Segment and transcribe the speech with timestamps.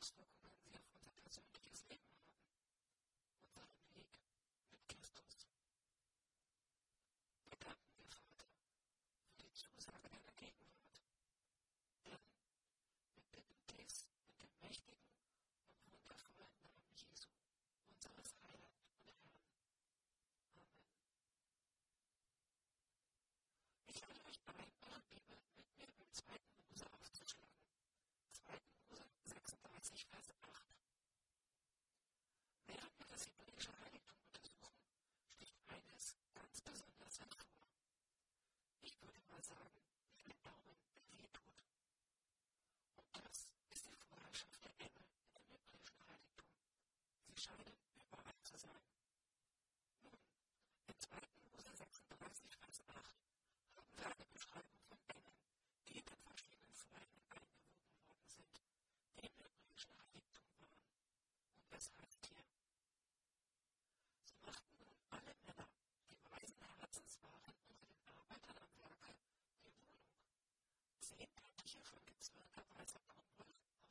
[0.00, 0.35] Stop.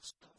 [0.06, 0.30] stuff.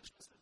[0.00, 0.39] consciousness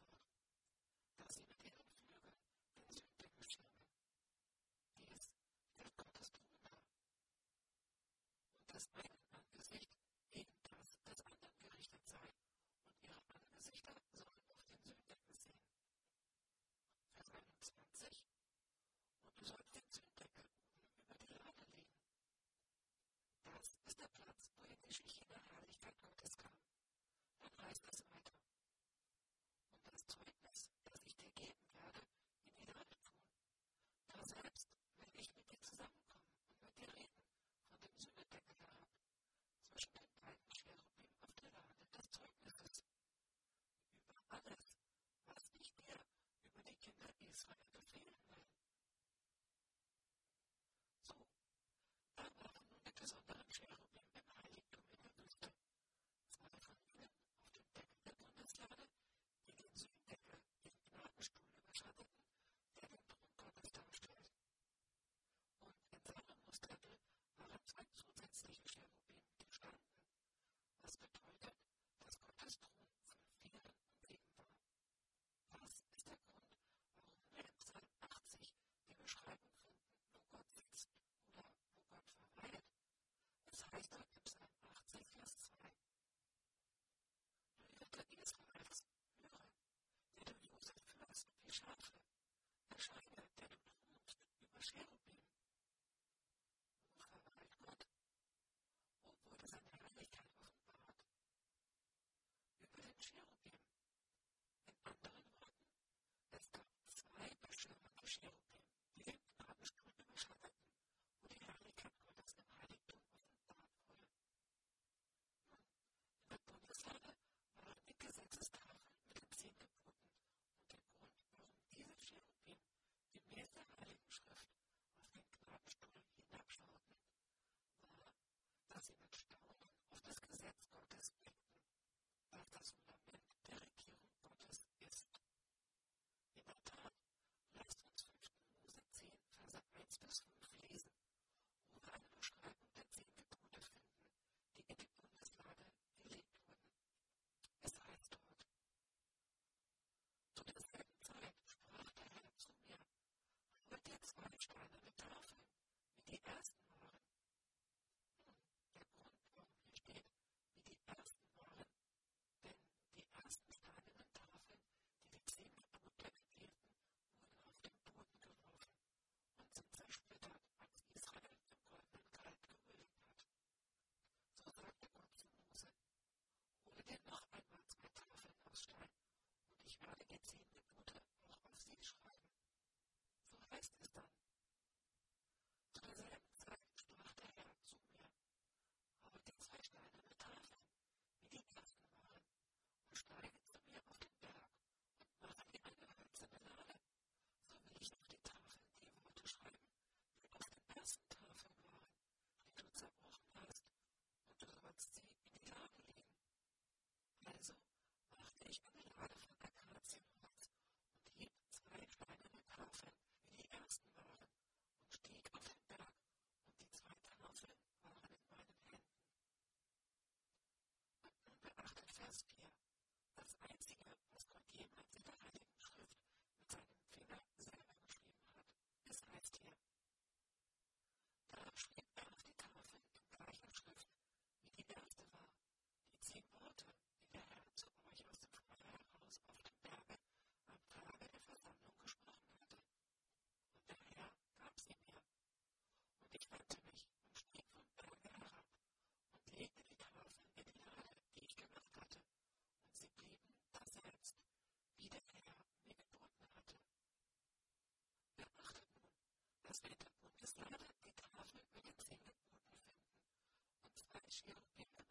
[264.19, 264.88] she opened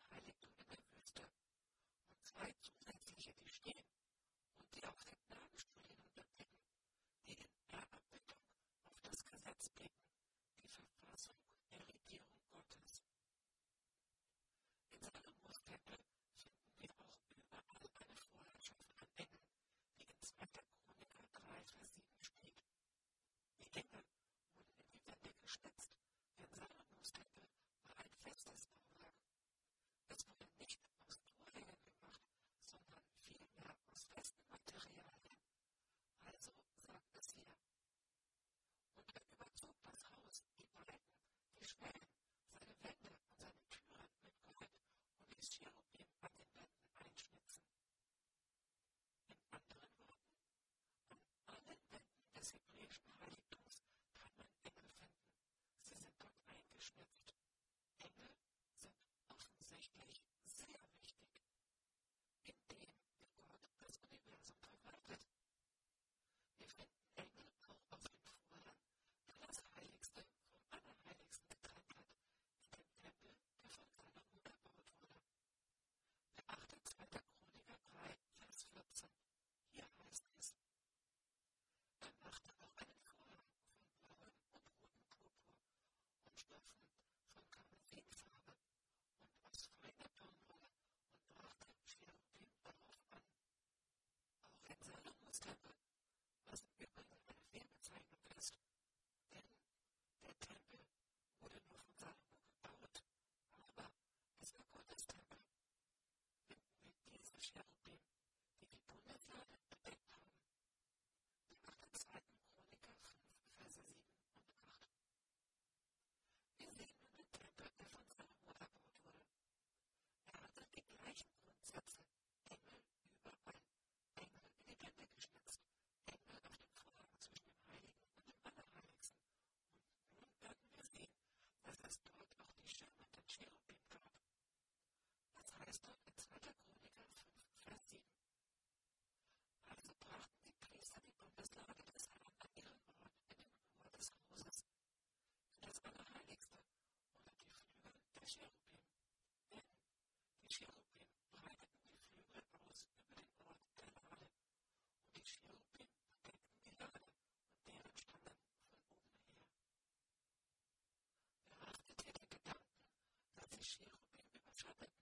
[164.58, 164.97] that's what the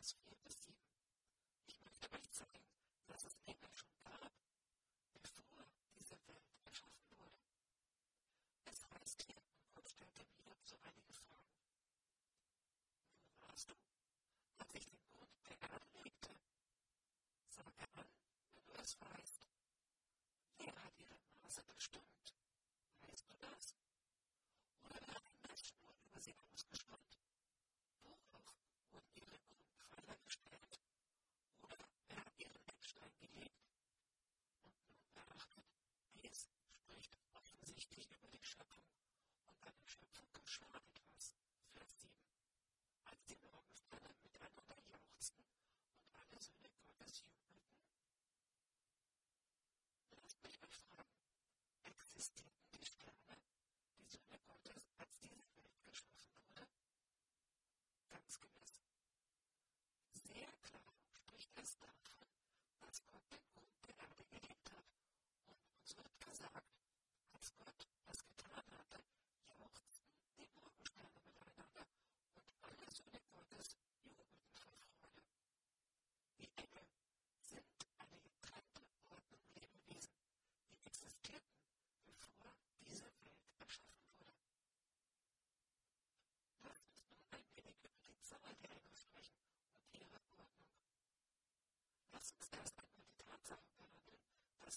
[0.00, 0.56] Johannes 4 bis
[1.66, 2.64] Ich möchte euch zeigen,
[3.06, 4.32] dass es Engel schon gab,
[5.12, 5.66] bevor
[5.98, 7.36] diese Welt erschaffen wurde.
[8.64, 11.52] Es heißt hier, und Gott stellte wieder so einige Fragen.
[13.28, 13.74] Wo warst du,
[14.56, 16.30] als ich den Grund der Erde legte?
[17.50, 18.08] Sag an,
[18.54, 19.19] wenn du es weißt.
[40.50, 41.32] schlummert etwas.
[41.72, 42.10] Vers 7.
[43.04, 45.44] Als die Morgensterne miteinander jauchzten
[46.02, 47.70] und alle Söhne Gottes jubelten.
[50.10, 51.22] Lasst mich euch fragen,
[51.84, 53.38] existierten die Sterne,
[53.96, 56.66] die Söhne Gottes, als diese Welt geschaffen wurde?
[58.10, 58.82] Ganz gewiss.
[60.10, 62.26] Sehr klar spricht es davon,
[62.80, 63.49] dass Gott den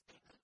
[0.04, 0.43] statement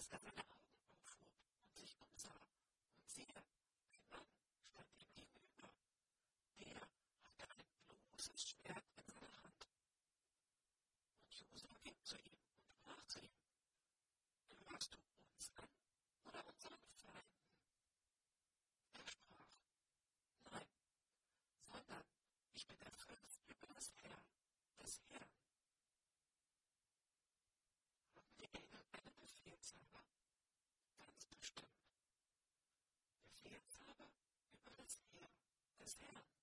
[0.00, 0.53] 助かった
[35.84, 36.33] this happen?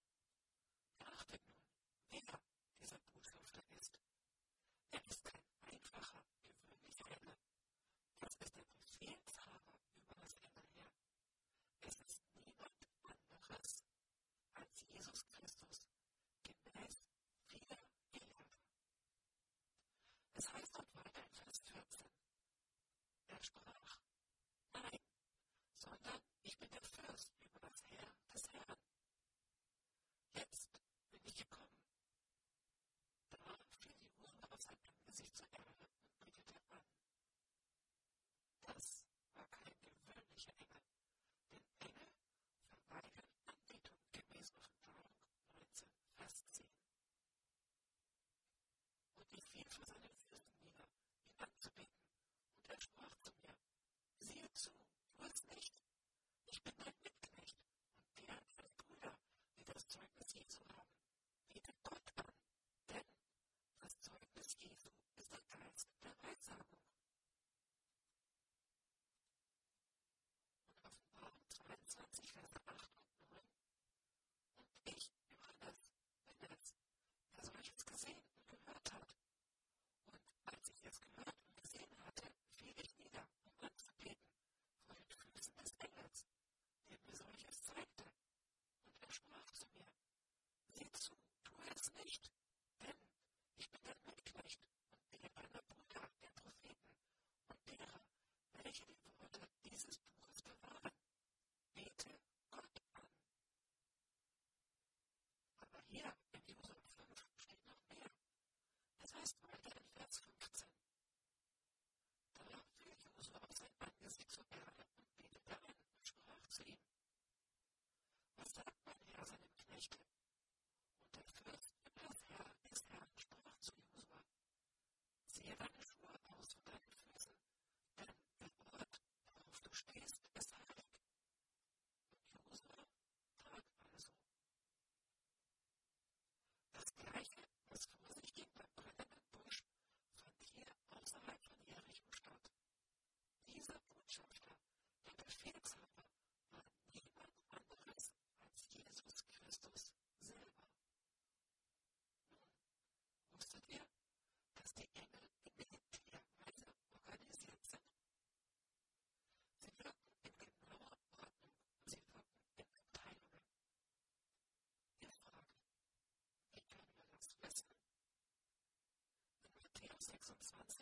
[170.19, 170.80] six and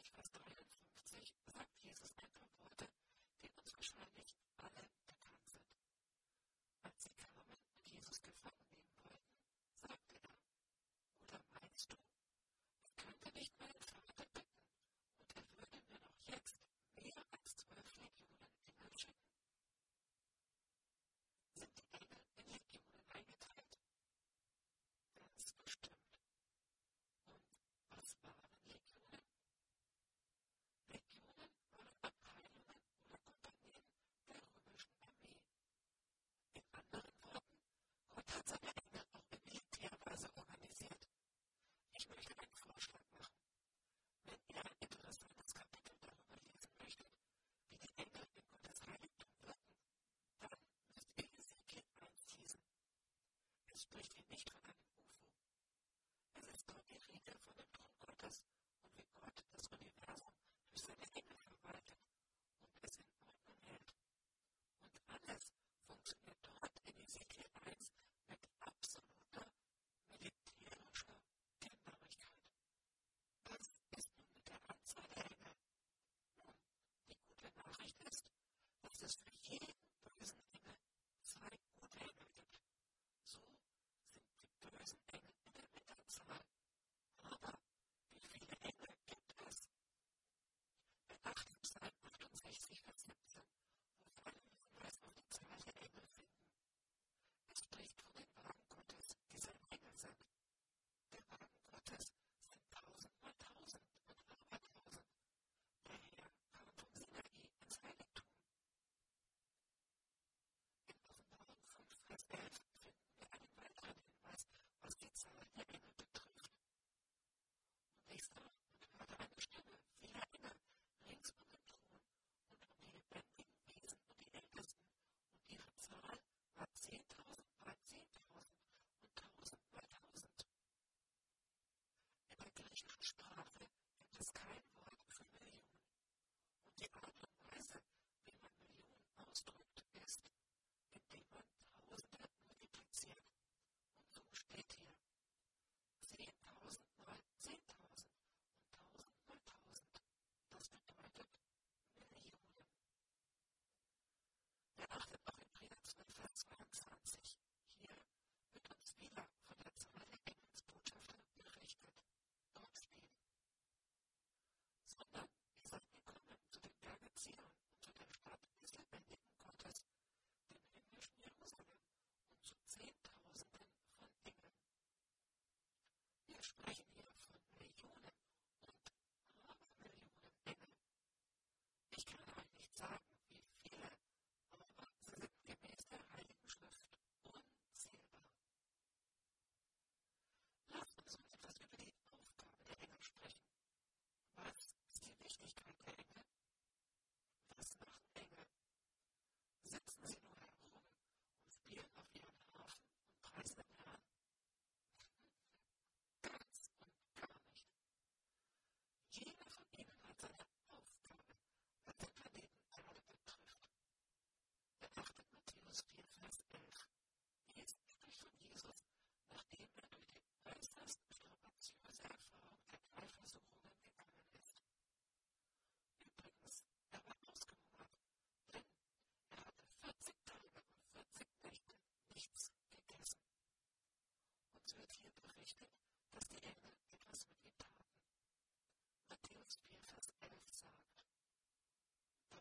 [53.81, 54.51] spricht ihn nicht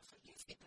[0.09, 0.58] also use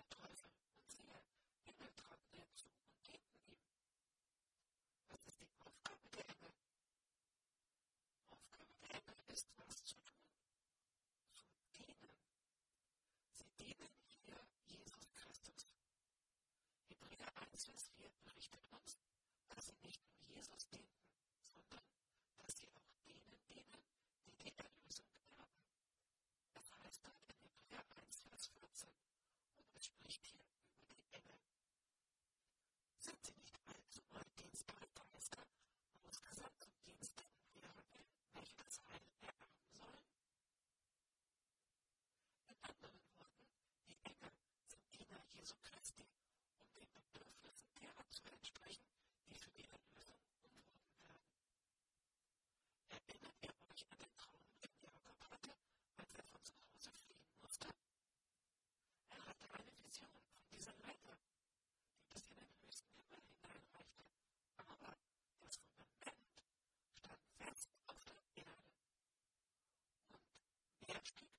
[71.03, 71.30] attached to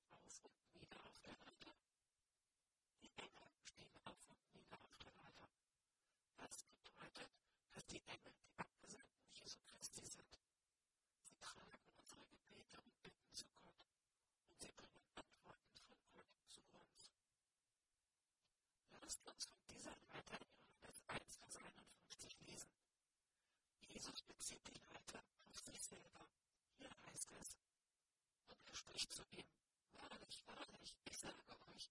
[29.09, 29.45] zu ihm.
[29.93, 31.35] Wahrlich, wahrlich, ich sage
[31.73, 31.89] euch,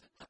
[0.00, 0.27] sit down.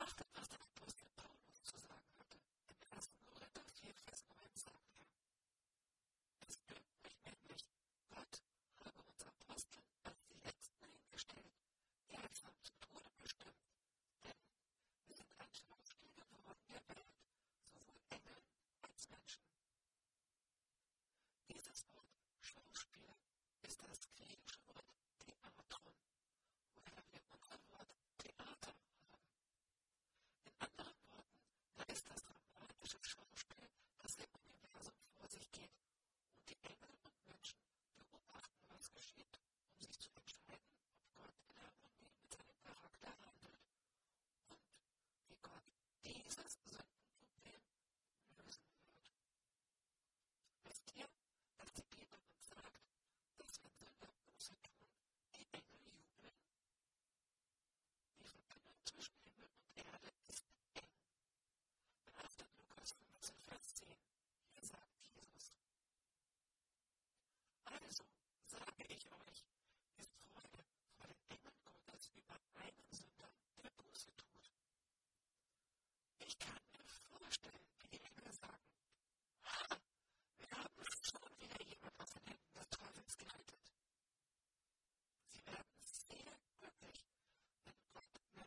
[0.00, 0.49] achtet, was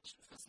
[0.04, 0.43] Christmas.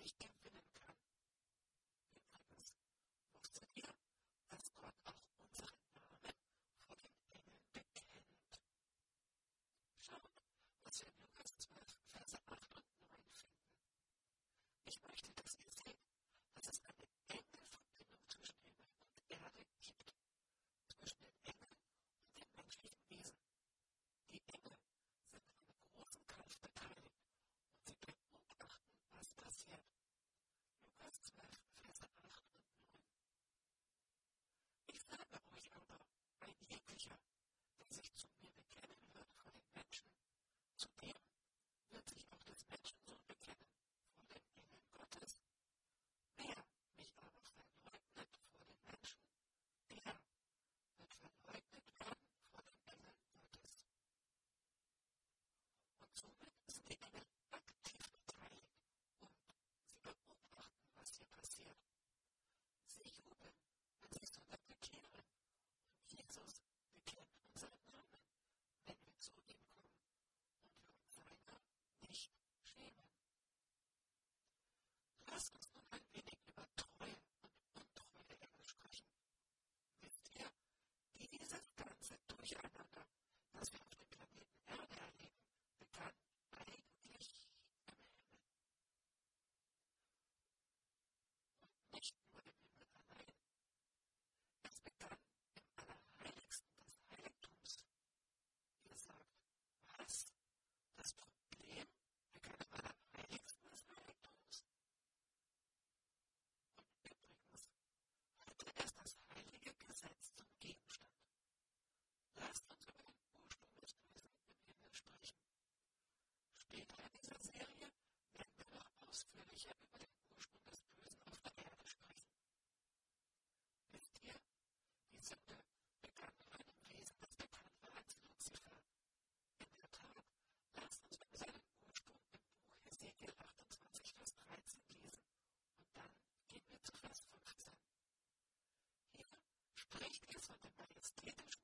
[140.30, 141.28] средства для поездки.
[141.28, 141.58] Это же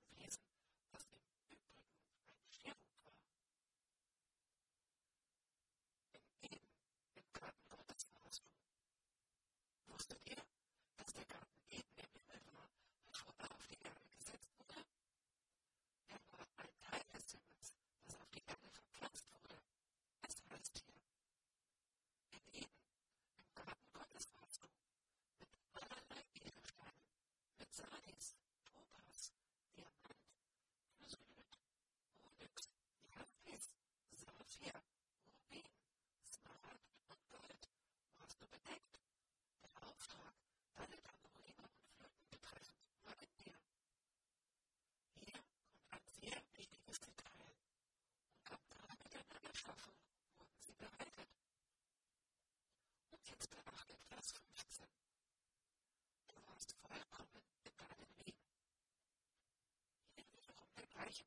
[61.04, 61.24] nicht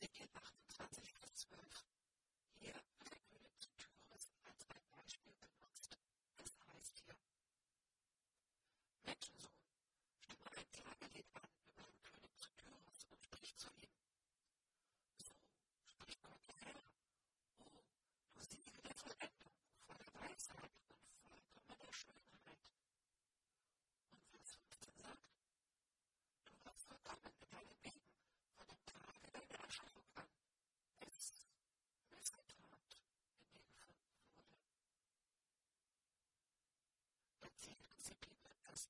[0.00, 1.89] Hesekiel 28, bis 12.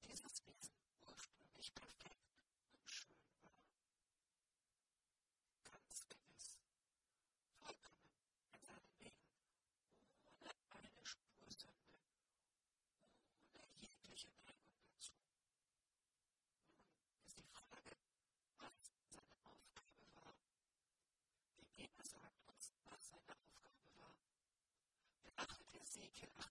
[0.02, 0.74] dieses Wesen
[1.06, 2.26] ursprünglich perfekt
[2.72, 3.52] und schön war.
[5.64, 6.58] Ganz gewiss,
[7.58, 8.04] vollkommen
[8.52, 9.34] in seinem Wesen,
[10.30, 11.94] ohne eine Spur Sünde,
[13.52, 15.12] ohne jegliche Neigung dazu.
[17.06, 17.96] Nun ist die Frage,
[18.58, 20.34] was seine Aufgabe war.
[21.58, 24.16] Die Bibel sagt uns, was seine Aufgabe war.
[25.22, 26.49] Beachtet Ezekiel 8.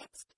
[0.00, 0.29] six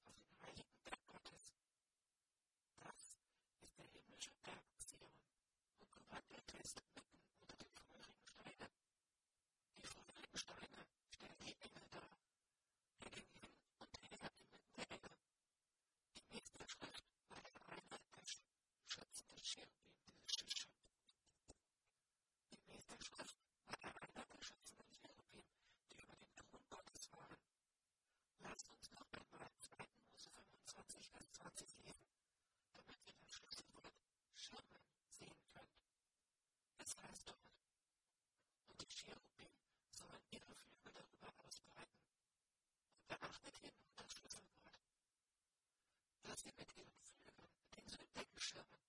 [46.45, 48.81] Mädchen mit ihren Flügeln, Inseln, Deckenschirmen.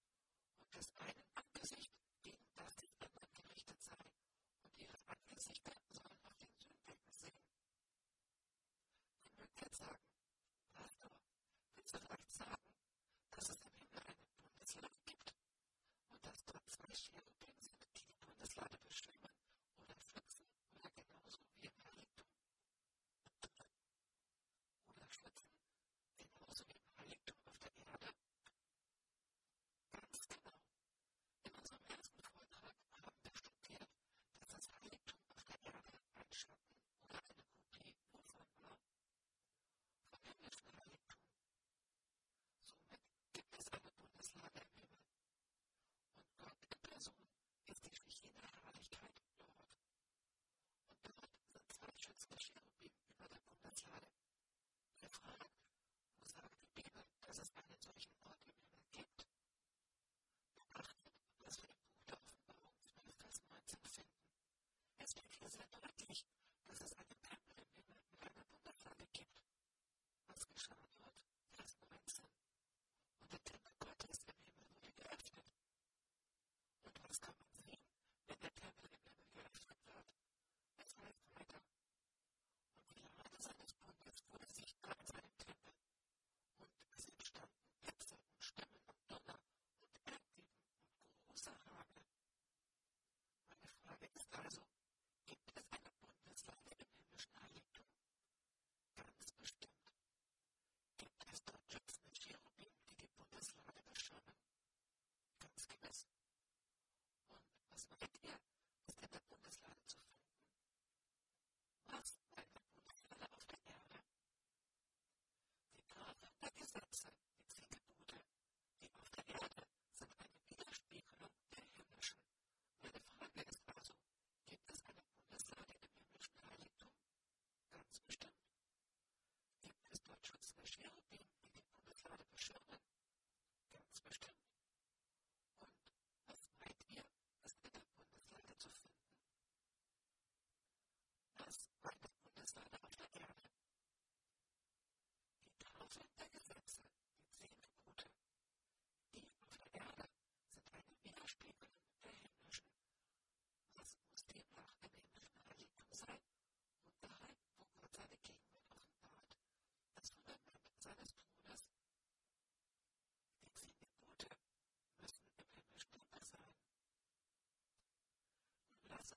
[0.59, 1.22] Und das eine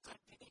[0.09, 0.51] I think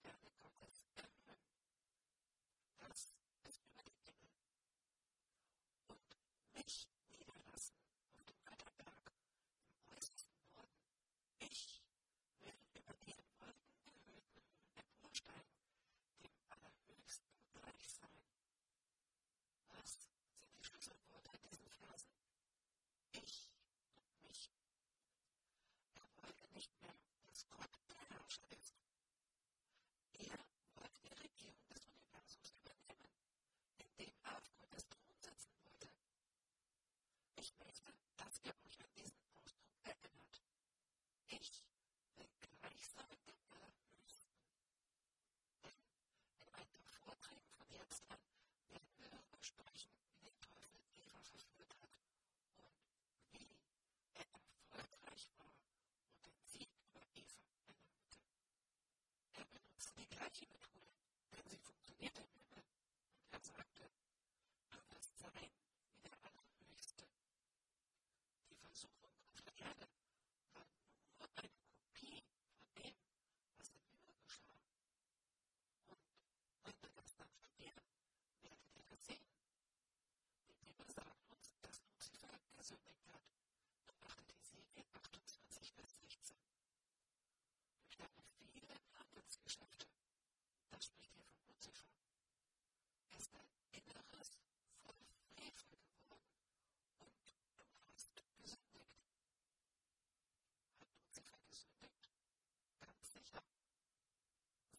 [0.00, 0.21] über
[60.32, 60.88] die Sterne gleiche Methode,
[61.30, 62.64] denn sie funktioniert im Himmel.
[63.20, 63.90] Und er sagte,
[64.70, 65.50] du wirst sein
[65.92, 67.04] wie der Allerhöchste.
[68.48, 69.88] Die Versuchung auf der Erde
[70.54, 70.64] war
[71.18, 72.22] nur eine Kopie
[72.56, 72.96] von dem,
[73.58, 74.56] was im Himmel geschah.
[75.88, 76.00] Und
[76.64, 77.84] wenn wir das dann studieren,
[78.40, 79.28] werdet ihr das sehen.
[80.48, 83.22] Die Bibel sagt uns, dass Luzifer gesündigt hat.
[83.86, 86.36] Beachtet Ezekiel 28, Vers 16.
[87.84, 89.86] Durch deine vielen Handelsgeschäfte
[90.82, 91.86] spricht hier von Luzifer.
[93.10, 94.38] Er ist dein Inneres
[94.82, 94.96] voll
[95.30, 96.42] Frevel geworden
[96.98, 97.14] und
[97.56, 98.10] du hast
[98.40, 98.98] gesündigt.
[100.80, 102.10] Hat Luzifer gesündigt?
[102.80, 103.42] Ganz sicher.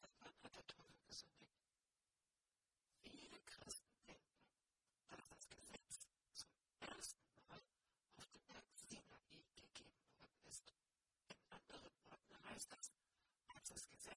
[0.02, 1.62] Seit wann hat der Teufel gesündigt?
[3.04, 4.44] Viele Christen denken,
[5.10, 6.00] dass das Gesetz
[6.34, 6.52] zum
[6.82, 7.62] ersten Mal
[8.18, 10.74] auf dem Berg Sinai gegeben worden ist.
[11.30, 12.92] In anderen Worten heißt das,
[13.74, 14.13] als das Gesetz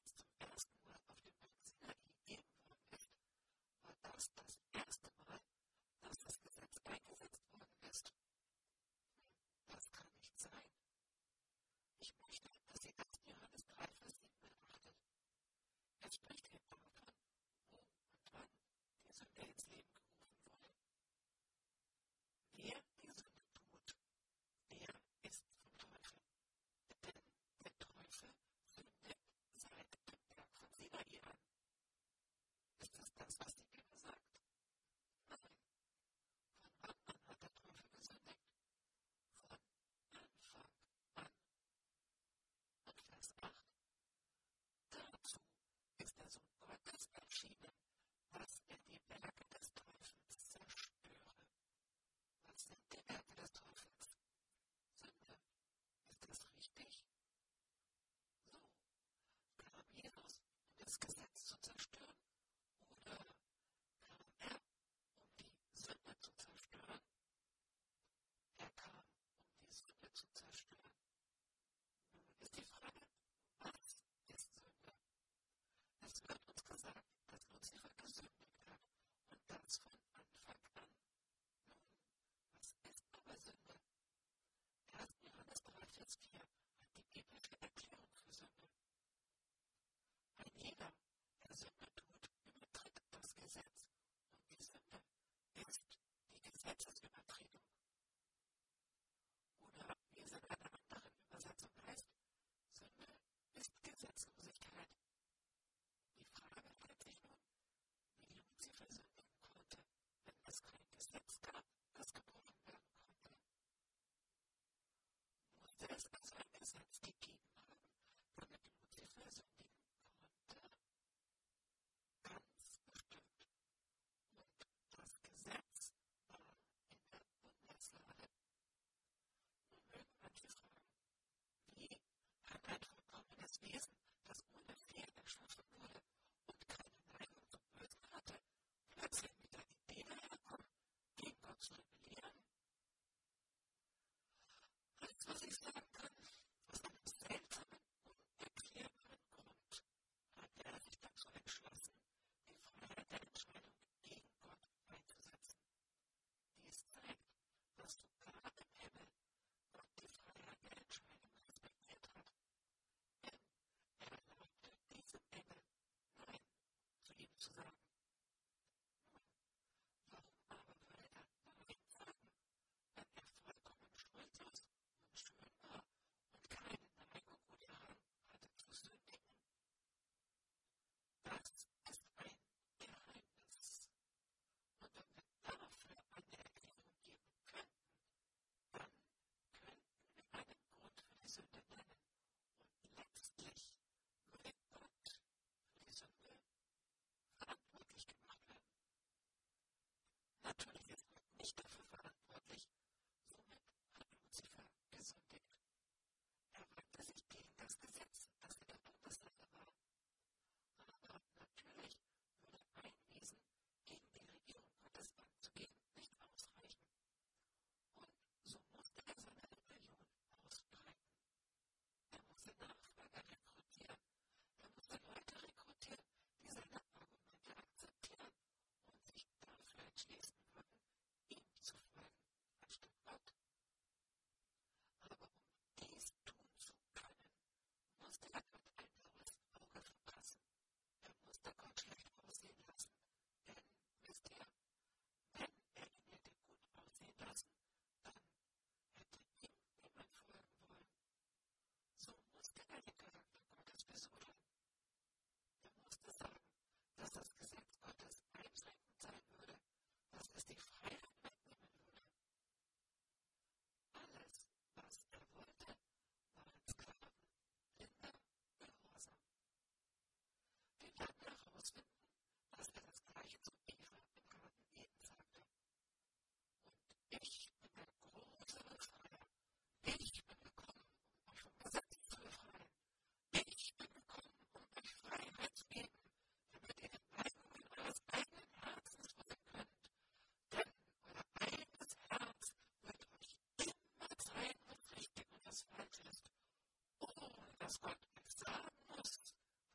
[297.80, 299.20] Gott uns sagen muss,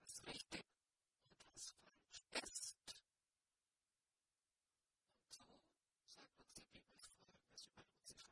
[0.03, 0.65] was richtig
[1.29, 2.77] und was falsch ist.
[5.19, 5.43] Und so
[6.07, 8.31] sagt uns die Bibel Folgendes über Luzifer.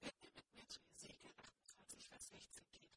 [0.00, 2.92] Wenn ihr mit mir zu Ezekiel 28, Vers 16 geht,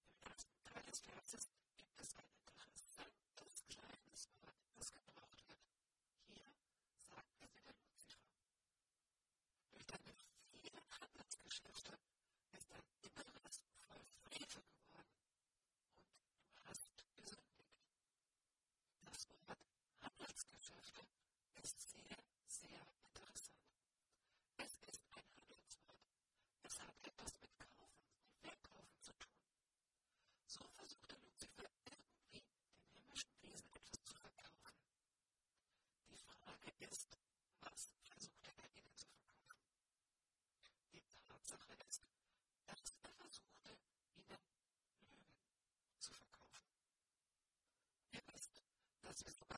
[0.00, 1.48] im ersten Teil des Verses
[49.14, 49.53] This is the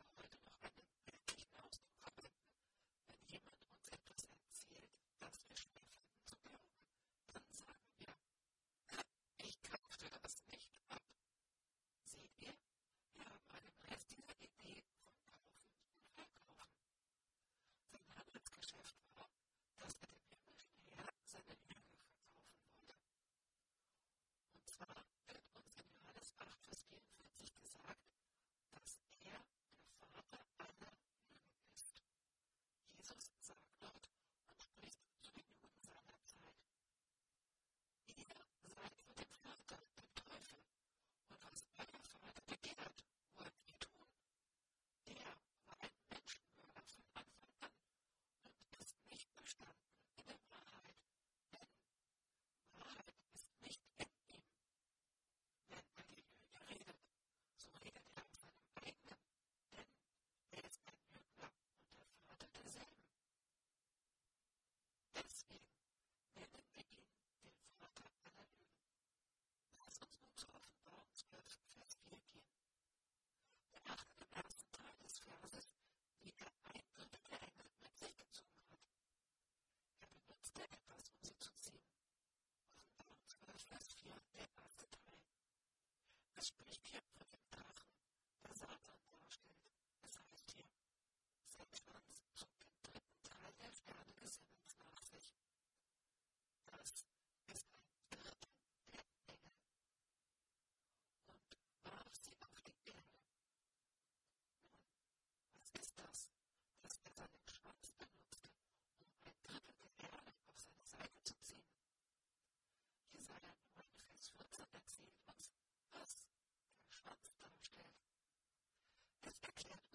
[119.45, 119.86] instruction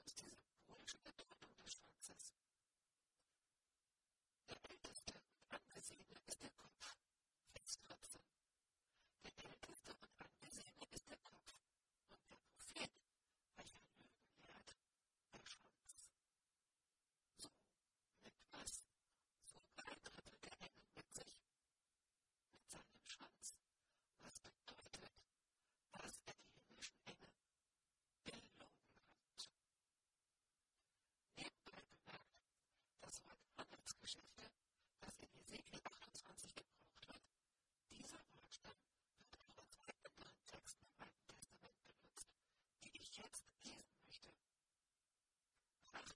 [43.22, 44.30] jetzt lesen möchte.
[45.94, 46.14] Also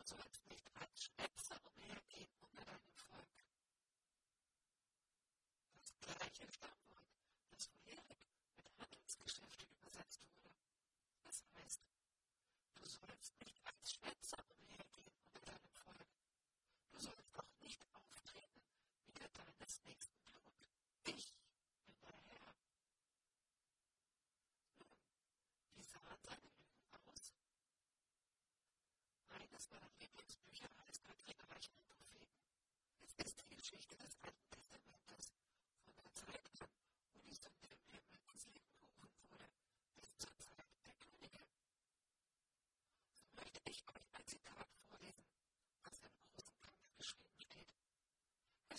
[0.00, 0.49] was an expert.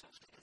[0.03, 0.36] war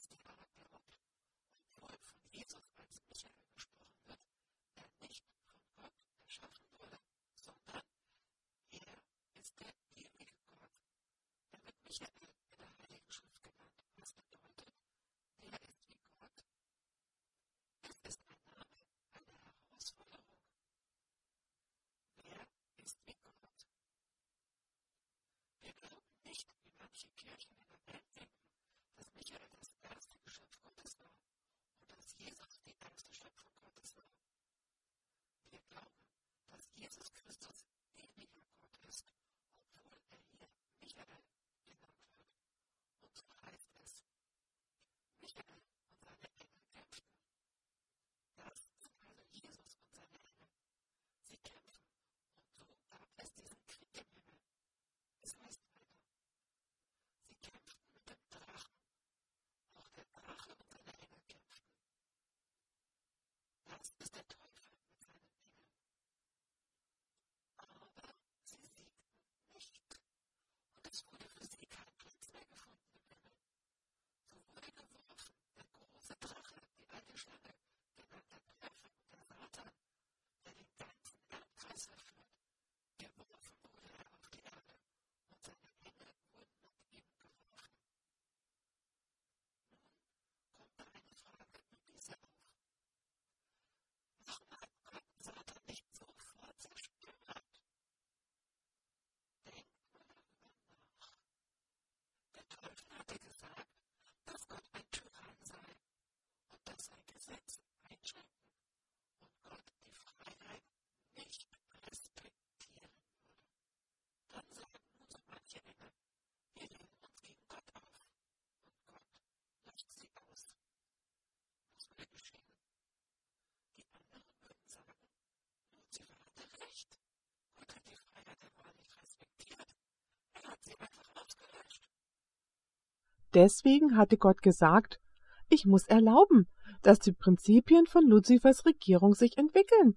[133.35, 135.01] Deswegen hatte Gott gesagt,
[135.49, 136.49] ich muss erlauben,
[136.83, 139.97] dass die Prinzipien von Luzifers Regierung sich entwickeln,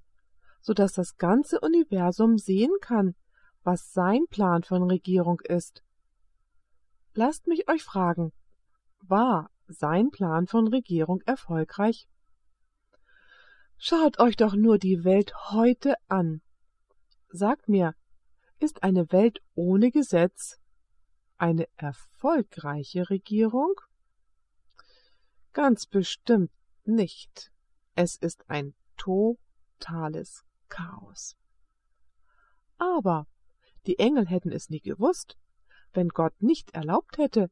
[0.61, 3.15] so dass das ganze Universum sehen kann,
[3.63, 5.83] was sein Plan von Regierung ist.
[7.13, 8.31] Lasst mich euch fragen,
[9.01, 12.07] war sein Plan von Regierung erfolgreich?
[13.77, 16.41] Schaut euch doch nur die Welt heute an.
[17.29, 17.93] Sagt mir,
[18.59, 20.59] ist eine Welt ohne Gesetz
[21.37, 23.73] eine erfolgreiche Regierung?
[25.53, 26.51] Ganz bestimmt
[26.85, 27.51] nicht.
[27.95, 31.35] Es ist ein totales Chaos.
[32.77, 33.27] Aber
[33.85, 35.37] die Engel hätten es nie gewusst,
[35.93, 37.49] wenn Gott nicht erlaubt hätte,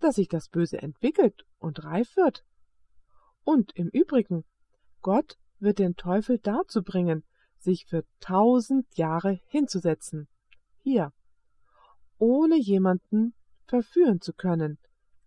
[0.00, 2.44] dass sich das Böse entwickelt und reif wird.
[3.44, 4.44] Und im Übrigen,
[5.00, 7.24] Gott wird den Teufel dazu bringen,
[7.58, 10.28] sich für tausend Jahre hinzusetzen.
[10.82, 11.12] Hier,
[12.18, 13.34] ohne jemanden
[13.66, 14.78] verführen zu können,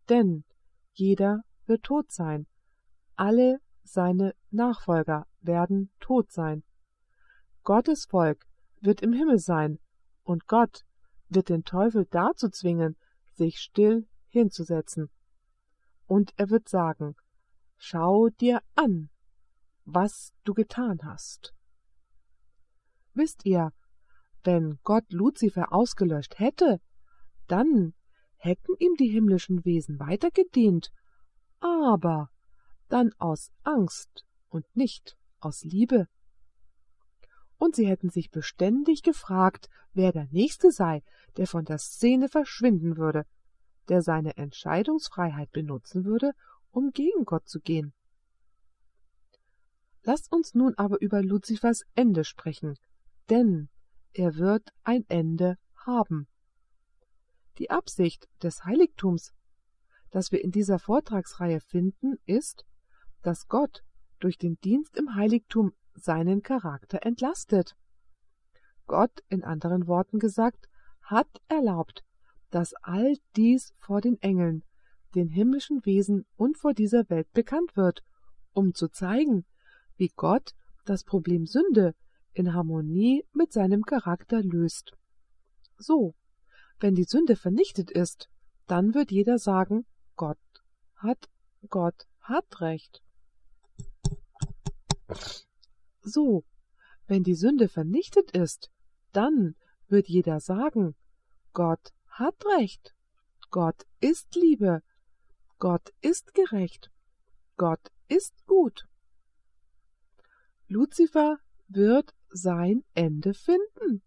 [0.10, 0.44] denn
[0.94, 2.48] jeder wird tot sein,
[3.16, 6.64] alle seine Nachfolger werden tot sein.
[7.64, 8.46] Gottes Volk
[8.82, 9.80] wird im Himmel sein,
[10.24, 10.86] und Gott
[11.28, 12.96] wird den Teufel dazu zwingen,
[13.34, 15.10] sich still hinzusetzen.
[16.06, 17.16] Und er wird sagen,
[17.82, 19.10] Schau dir an,
[19.86, 21.56] was du getan hast.
[23.14, 23.72] Wisst ihr,
[24.44, 26.80] wenn Gott Luzifer ausgelöscht hätte,
[27.48, 27.94] dann
[28.38, 30.92] hätten ihm die himmlischen Wesen weiter gedient,
[31.60, 32.30] aber
[32.88, 36.08] dann aus Angst und nicht aus Liebe.
[37.58, 41.04] Und sie hätten sich beständig gefragt, wer der Nächste sei,
[41.36, 43.26] der von der Szene verschwinden würde,
[43.90, 46.32] der seine Entscheidungsfreiheit benutzen würde,
[46.72, 47.94] um gegen Gott zu gehen.
[50.04, 52.78] Lasst uns nun aber über Luzifers Ende sprechen,
[53.30, 53.70] denn
[54.14, 56.28] er wird ein Ende haben.
[57.58, 59.34] Die Absicht des Heiligtums,
[60.12, 62.66] das wir in dieser Vortragsreihe finden, ist,
[63.22, 63.84] dass Gott
[64.20, 67.76] durch den Dienst im Heiligtum seinen Charakter entlastet.
[68.88, 70.68] Gott, in anderen Worten gesagt,
[71.02, 72.04] hat erlaubt,
[72.50, 74.64] dass all dies vor den Engeln,
[75.16, 78.04] den himmlischen Wesen und vor dieser Welt bekannt wird,
[78.54, 79.46] um zu zeigen,
[79.98, 80.54] wie Gott
[80.86, 81.94] das Problem Sünde
[82.34, 84.94] in Harmonie mit seinem Charakter löst.
[85.78, 86.16] So,
[86.80, 88.30] wenn die Sünde vernichtet ist,
[88.68, 90.38] dann wird jeder sagen, Gott
[90.96, 91.30] hat,
[91.70, 93.02] Gott hat recht.
[96.02, 96.44] So,
[97.08, 98.70] wenn die Sünde vernichtet ist,
[99.12, 99.56] dann
[99.88, 100.96] wird jeder sagen,
[101.54, 102.94] Gott hat recht,
[103.50, 104.84] Gott ist Liebe,
[105.58, 106.92] Gott ist gerecht,
[107.58, 108.88] Gott ist gut.
[110.68, 114.02] Luzifer wird sein Ende finden.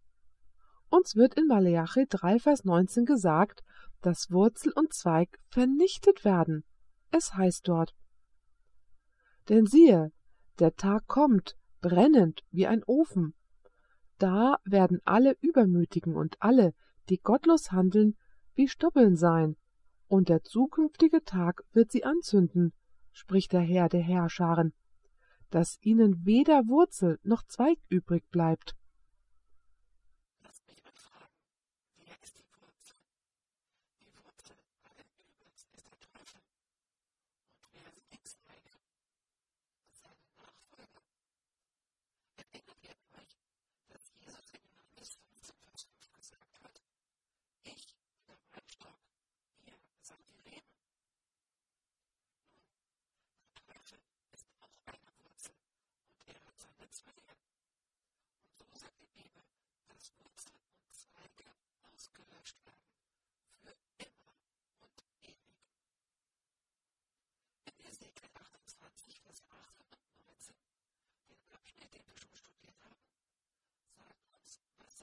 [0.89, 3.63] Uns wird in Maleachi 3, Vers 19 gesagt,
[4.03, 6.65] dass Wurzel und Zweig vernichtet werden.
[7.11, 7.95] Es heißt dort,
[9.49, 10.13] Denn siehe,
[10.59, 13.35] der Tag kommt, brennend wie ein Ofen.
[14.19, 16.75] Da werden alle Übermütigen und alle,
[17.09, 18.17] die gottlos handeln,
[18.55, 19.57] wie Stoppeln sein,
[20.07, 22.73] und der zukünftige Tag wird sie anzünden,
[23.13, 24.75] spricht der Herr der Herrscharen,
[25.55, 28.75] dass ihnen weder Wurzel noch Zweig übrig bleibt.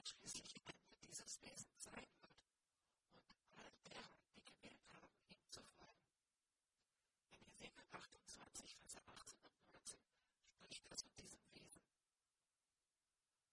[0.04, 2.40] Schließlich Ende dieses Wesen sein wird
[3.14, 6.16] und er hat der Heilige Wert haben, ihm zu folgen.
[7.32, 10.00] In Jesaja 28, Vers 18 und 19
[10.56, 11.84] spricht er zu diesem Wesen.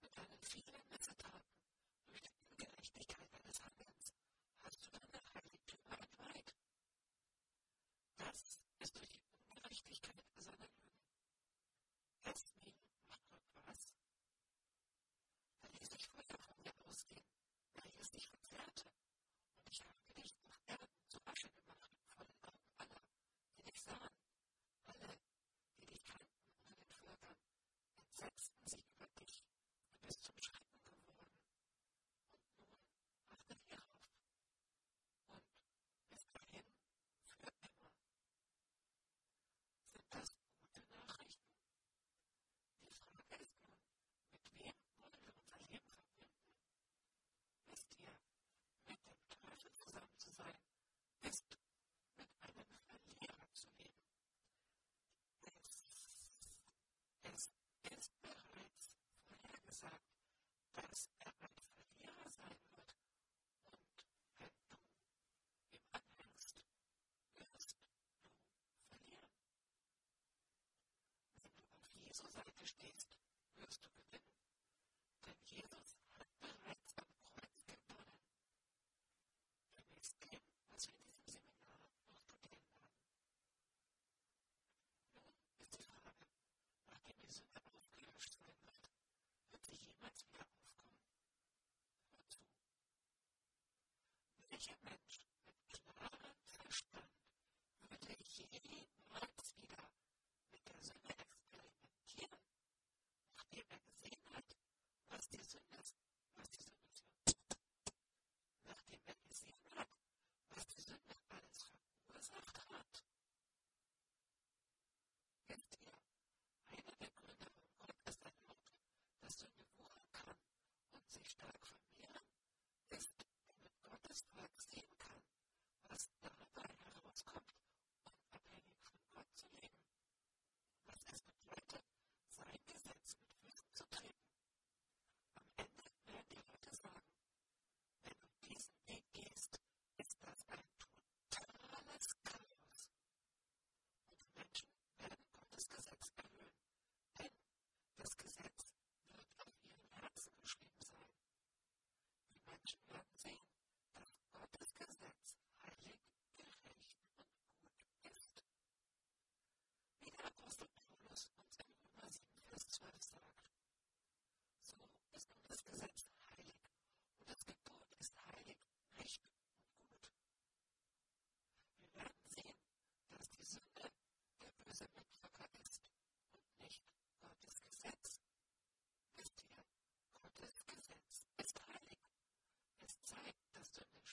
[0.01, 1.56] Mit einem vielen Messetaten
[57.93, 58.09] It's
[94.69, 95.26] image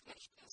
[0.07, 0.52] nicht mehr